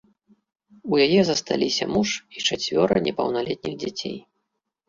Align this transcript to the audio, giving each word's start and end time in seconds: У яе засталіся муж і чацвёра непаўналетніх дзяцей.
У 0.93 1.01
яе 1.05 1.19
засталіся 1.27 1.85
муж 1.97 2.09
і 2.39 2.47
чацвёра 2.47 2.97
непаўналетніх 3.09 3.75
дзяцей. 3.85 4.17